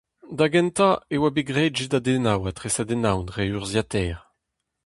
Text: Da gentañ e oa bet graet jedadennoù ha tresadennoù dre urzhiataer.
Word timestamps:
Da 0.37 0.45
gentañ 0.53 0.93
e 1.13 1.15
oa 1.21 1.29
bet 1.35 1.45
graet 1.49 1.73
jedadennoù 1.81 2.41
ha 2.45 2.51
tresadennoù 2.53 3.19
dre 3.29 3.43
urzhiataer. 3.57 4.19